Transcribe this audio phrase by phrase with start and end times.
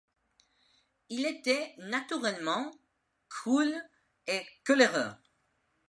[1.09, 2.71] Il était naturellement
[3.29, 3.87] cruel
[4.25, 5.11] et coléreux.